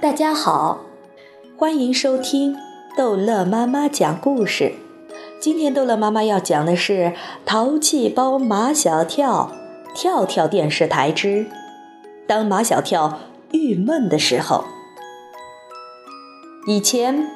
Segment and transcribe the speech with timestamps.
[0.00, 0.80] 大家好，
[1.58, 2.56] 欢迎收听
[2.96, 4.72] 逗乐妈妈讲故事。
[5.38, 6.92] 今天逗乐妈妈要讲的是
[7.44, 9.52] 《淘气包马小跳》
[9.94, 11.44] 跳跳电视台之
[12.26, 13.18] 当马小跳
[13.52, 14.64] 郁闷的时候。
[16.66, 17.28] 以前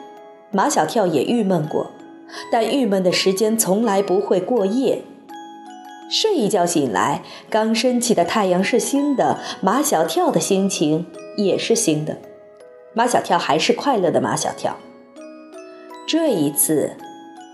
[0.50, 1.88] 马小跳也郁闷过，
[2.50, 5.02] 但郁闷的时间从来不会过夜。
[6.10, 11.04] 睡一觉醒来，刚升起的太阳是新的，马小跳的心情
[11.36, 12.16] 也是新的。
[12.96, 14.76] 马小跳还是快乐的马小跳。
[16.06, 16.92] 这一次，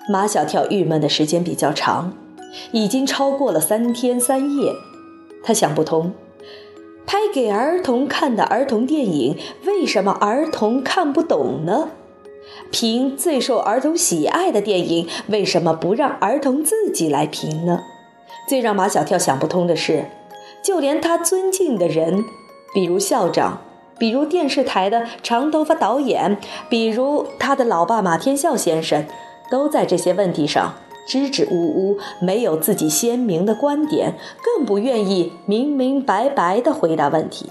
[0.08, 2.12] 马小跳郁闷的时间比较长，
[2.72, 4.74] 已经超过了三天三夜。
[5.42, 6.12] 他想不通，
[7.06, 11.88] 拍给儿童看的儿童电影，为什么儿童看不懂呢？
[12.70, 17.80] 评最受儿童喜爱的电影，为什么不让儿童自己来评呢？
[18.46, 20.04] 最让马小跳想不通的是，
[20.62, 22.24] 就连他尊敬的人，
[22.74, 23.62] 比如校长。
[24.00, 26.38] 比如电视台的长头发导演，
[26.70, 29.04] 比如他的老爸马天笑先生，
[29.50, 30.74] 都在这些问题上
[31.06, 37.50] 支支吾吾，没有自己鲜明的观点，更不愿意明明白白地回答问题。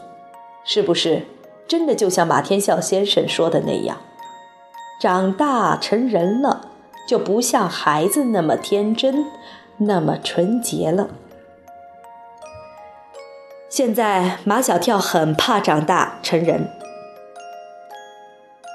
[0.66, 1.24] 是不是
[1.68, 3.98] 真的就像马天笑先生说的那样，
[5.00, 6.62] 长大成人了，
[7.08, 9.26] 就不像孩子那么天真，
[9.78, 11.10] 那么纯洁了？
[13.70, 16.72] 现在马小跳很怕长大成人。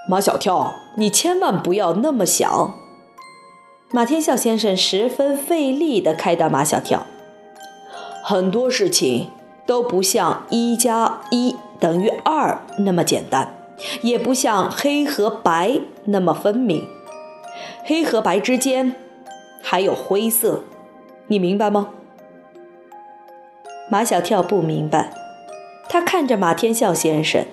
[0.08, 2.74] 马小跳，你千万不要那么想。
[3.90, 7.06] 马天笑先生十分费力地开导马小跳，
[8.22, 9.30] 很多事情
[9.66, 13.52] 都不像一加一等于二那么简单，
[14.02, 16.86] 也不像黑和白那么分明，
[17.84, 18.94] 黑和白之间
[19.60, 20.62] 还有灰色，
[21.26, 21.90] 你明白吗？
[23.90, 25.12] 马小跳不明白，
[25.88, 27.44] 他看着马天笑先生，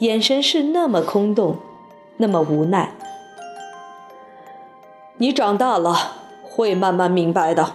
[0.00, 1.56] 眼神是那么空洞，
[2.18, 2.92] 那么无奈。
[5.16, 6.12] 你长大了
[6.42, 7.72] 会慢慢明白的。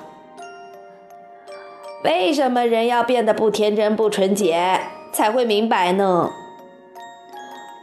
[2.04, 4.82] 为什么人要变得不天真不纯洁
[5.12, 6.32] 才会明白呢？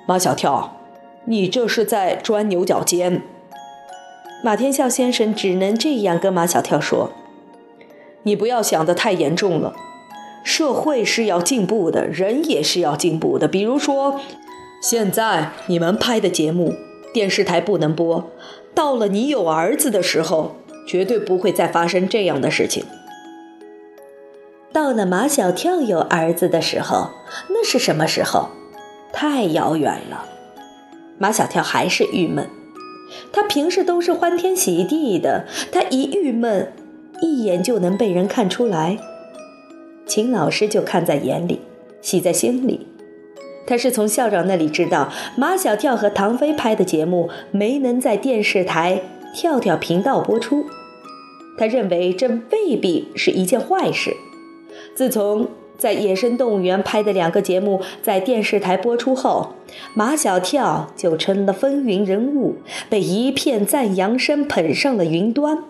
[0.07, 0.77] 马小跳，
[1.25, 3.23] 你这是在钻牛角尖。
[4.43, 7.11] 马天笑先生只能这样跟马小跳说
[8.23, 9.75] ：“你不要想得太严重了。”
[10.43, 13.47] 社会是要进步的，人也是要进步的。
[13.47, 14.21] 比如说，
[14.83, 16.75] 现在你们拍的节目，
[17.13, 18.31] 电视台不能播。
[18.75, 20.57] 到了你有儿子的时候，
[20.87, 22.85] 绝对不会再发生这样的事情。
[24.73, 27.11] 到了马小跳有儿子的时候，
[27.49, 28.51] 那是什么时候？
[29.13, 30.25] 太遥远了。
[31.19, 32.49] 马小跳还是郁闷。
[33.33, 36.73] 他平时都是欢天喜地的，他一郁闷，
[37.21, 38.99] 一眼就能被人看出来。
[40.11, 41.61] 秦老师就看在眼里，
[42.03, 42.89] 喜在心里。
[43.65, 50.65] 他是从校长那里知道马小跳和唐飞拍的节目没能在电视台跳跳频道播出，
[51.57, 54.17] 他认为这未必是一件坏事。
[54.97, 55.47] 自从
[55.79, 59.53] 在野生动物园拍的两个节目在电视台播出后，
[59.95, 62.57] 马小跳就成了风云人物，
[62.89, 65.63] 被一片赞扬声捧上了云端。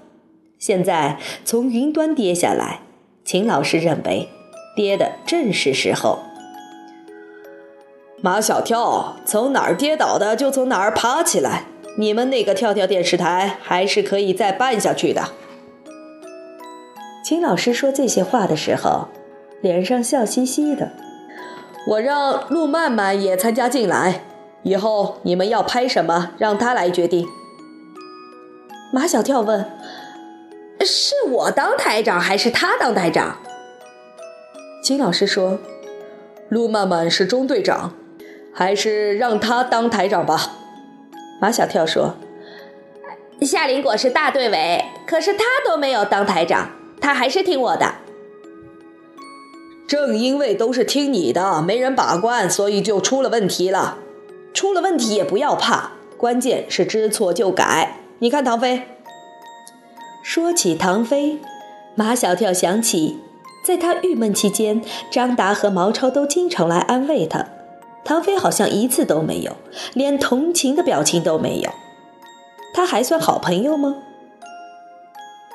[0.58, 2.80] 现在从云端跌下来。
[3.32, 4.28] 秦老师认为，
[4.74, 6.18] 跌的正是时候。
[8.20, 11.62] 马小跳从哪儿跌倒的，就从哪儿爬起来。
[11.96, 15.28] 你们那个跳跳电视台还是可以再办下去的。
[17.24, 19.06] 秦老师说这些话的时候，
[19.60, 20.90] 脸上笑嘻嘻的。
[21.86, 24.24] 我让陆曼曼也参加进来，
[24.64, 27.28] 以后你们要拍什么，让他来决定。
[28.92, 29.64] 马小跳问。
[30.84, 33.38] 是我当台长还是他当台长？
[34.82, 35.58] 金老师说
[36.48, 37.94] ：“陆曼曼是中队长，
[38.52, 40.52] 还是让他当台长吧。”
[41.40, 42.16] 马小跳说
[43.42, 46.70] ：“夏林果是大队委，可是他都没有当台长，
[47.00, 47.94] 他还是听我的。
[49.86, 53.98] 正因为都是听你的，没人把关，所以就出了问题了。
[54.54, 57.98] 出了问题也不要怕，关键是知错就改。
[58.20, 58.82] 你看唐飞。”
[60.32, 61.40] 说起唐飞，
[61.96, 63.18] 马小跳想起，
[63.64, 64.80] 在他郁闷期间，
[65.10, 67.48] 张达和毛超都经常来安慰他，
[68.04, 69.56] 唐飞好像一次都没有，
[69.92, 71.70] 连同情的表情都没有。
[72.72, 73.96] 他还算好朋友吗？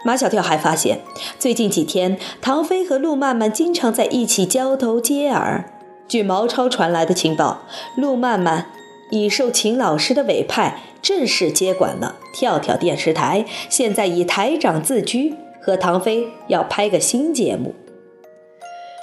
[0.04, 1.00] 马小跳还发现，
[1.40, 5.72] 最近几天，唐飞和陆曼曼经常在一起交头接耳。
[6.10, 7.62] 据毛超传来的情报，
[7.96, 8.66] 陆曼曼。
[9.12, 13.46] 已受秦老师的委派，正式接管了跳跳电视台。
[13.70, 17.74] 现在以台长自居，和唐飞要拍个新节目。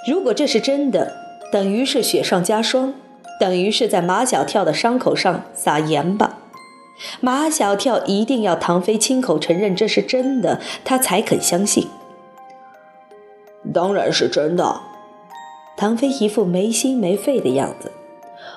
[0.07, 1.17] 如果这是真的，
[1.51, 2.93] 等于是雪上加霜，
[3.41, 6.39] 等于是在马小跳的伤口上撒盐巴。
[7.21, 11.89] 马小跳一定要唐飞亲口承认这是真的，他才肯相信。
[13.73, 14.83] 当然是真的。
[15.77, 17.91] 唐飞一副没心没肺的样子。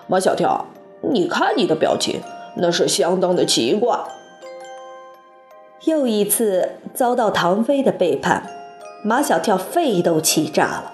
[0.07, 0.65] 马小跳，
[1.13, 2.19] 你看你的表情，
[2.57, 3.97] 那是相当的奇怪。
[5.85, 8.49] 又一次遭到唐飞的背叛，
[9.03, 10.93] 马小跳肺都气炸了。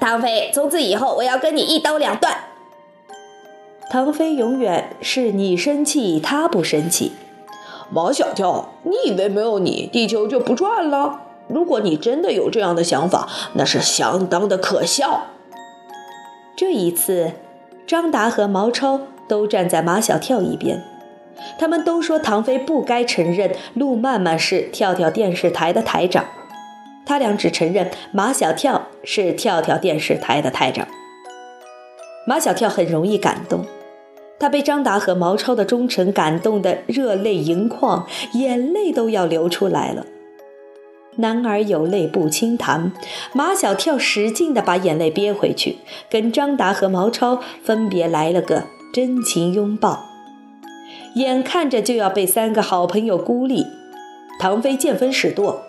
[0.00, 2.36] 唐飞，从此以后我要跟你一刀两断。
[3.90, 7.12] 唐飞永远是你生气他不生气。
[7.90, 11.20] 马小跳，你以为没有你地球就不转了？
[11.48, 15.24] 如果你真的有这样的想法，那是相当的可笑。
[16.56, 17.32] 这一次，
[17.86, 20.82] 张达和毛超都站在马小跳一边，
[21.58, 26.24] 他们都说唐飞不该承认陆漫漫是跳跳电视台的台长，
[27.04, 30.86] 他俩只承认马小跳是跳跳电视台的台长。
[32.26, 33.64] 马小跳很容易感动，
[34.38, 40.06] 他被张达和毛超的忠诚感动得热泪盈眶，眼泪都要流出来了。
[41.16, 42.92] 男儿有泪不轻弹，
[43.34, 45.78] 马小跳使劲地把眼泪憋回去，
[46.08, 50.11] 跟张达和毛超分别来了个真情拥抱。
[51.14, 53.66] 眼看着就要被三个好朋友孤立，
[54.38, 55.62] 唐飞见风使舵：“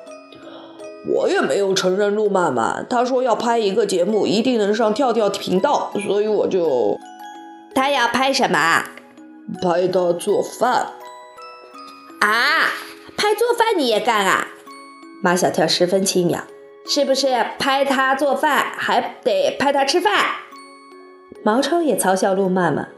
[1.13, 6.97] 我也没有承认陆漫漫，他说要拍一个节目，一定能上跳跳频道，所以我就……
[7.75, 8.83] 他要拍什么？
[9.61, 10.87] 拍他做饭。
[12.21, 12.69] 啊，
[13.17, 14.47] 拍做饭你也干啊？”
[15.21, 16.43] 马小跳十分轻佻，
[16.85, 17.27] 是不是
[17.59, 20.13] 拍他做饭还得拍他吃饭？
[21.43, 22.89] 毛超也嘲笑陆漫漫，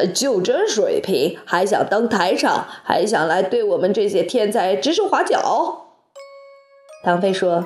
[0.00, 5.88] 呃，就这水平还想当台长，还想来对我们这些天才指手画脚。
[7.04, 7.64] 唐飞说：“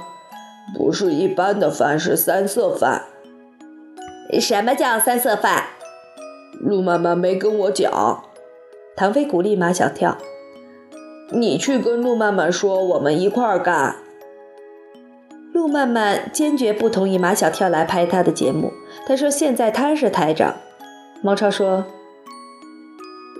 [0.76, 3.04] 不是一般的饭，是三色饭。
[4.40, 5.66] 什么叫三色饭？
[6.60, 8.24] 陆漫漫没跟我讲。”
[8.96, 10.18] 唐飞鼓励马小跳。
[11.30, 13.96] 你去跟陆漫漫说，我们一块儿干。
[15.52, 18.72] 陆漫漫坚决不同意马小跳来拍他的节目。
[19.06, 20.56] 他说：“现在他是台长。”
[21.22, 21.84] 毛超说：“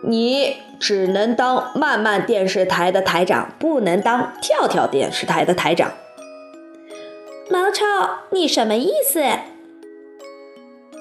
[0.06, 5.92] 你只能当漫漫电视台的台长，不能当跳跳电视台的台长。”
[7.50, 7.84] 毛超，
[8.30, 9.22] 你什么意思？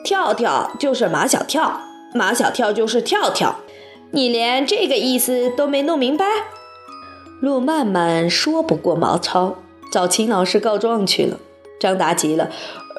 [0.03, 1.81] 跳跳就是马小跳，
[2.13, 3.59] 马小跳就是跳跳，
[4.11, 6.25] 你连这个意思都没弄明白？
[7.39, 9.55] 陆漫漫说不过毛超，
[9.91, 11.39] 找秦老师告状去了。
[11.79, 12.49] 张达急了：“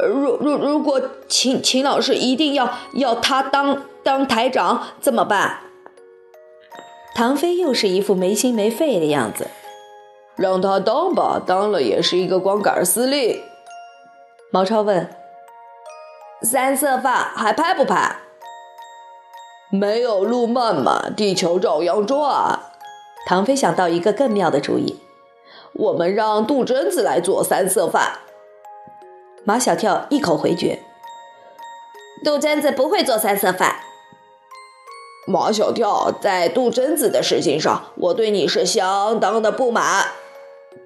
[0.06, 5.60] 如如如果秦秦老师一定要要他当当台长怎么办？”
[7.14, 9.46] 唐飞又是一副没心没肺的样子
[10.34, 13.40] ：“让他当吧，当了也是一个光杆司令。”
[14.50, 15.08] 毛超问
[16.42, 18.16] ：“三色饭还拍不拍？”
[19.70, 22.58] 没有路漫漫，地球照样转。
[23.26, 25.00] 唐飞想到一个更妙的主意，
[25.72, 28.18] 我们让杜真子来做三色饭。
[29.44, 30.80] 马小跳一口回绝，
[32.24, 33.76] 杜真子不会做三色饭。
[35.26, 40.06] 马小跳在杜真子的事情上，我对你是相当的不满。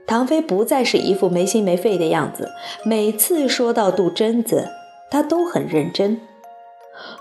[0.06, 2.52] 唐飞不再是一副没心没肺的样子，
[2.84, 4.70] 每次说到杜真子，
[5.10, 6.20] 他都很认真。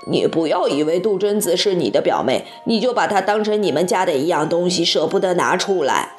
[0.09, 6.13] 你不要以为杜真子是你的表妹，你就把她当成你们家的一样东西，舍不得拿出来。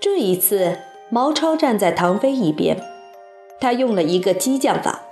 [0.00, 0.78] 这一次，
[1.10, 2.76] 毛超站在唐飞一边，
[3.60, 5.02] 他用了一个激将法。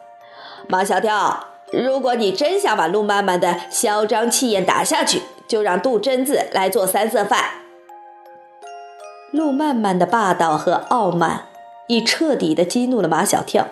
[0.67, 7.45] 马小跳，如果你真想把陆漫漫的嚣张气焰打下去，就让杜真子来做三色饭。
[9.31, 11.47] 陆漫漫的霸道和傲慢，
[11.87, 13.69] 已彻底的激怒了马小跳。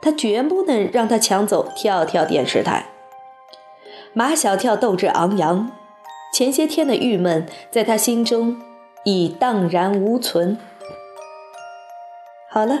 [0.00, 2.86] 他绝不能让他抢走跳跳电视台。
[4.12, 5.70] 马小跳斗志昂扬，
[6.32, 8.60] 前些天的郁闷在他心中
[9.04, 10.58] 已荡然无存。
[12.50, 12.80] 好了，